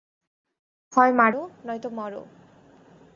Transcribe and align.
হয় 0.93 1.11
মারো 1.13 1.41
নয়তো 1.65 1.89
মরো। 1.97 2.21